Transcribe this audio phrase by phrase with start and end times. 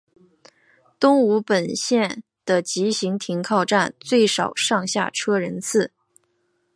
[0.99, 5.91] 东武本线的急行停靠站最少上下车人次。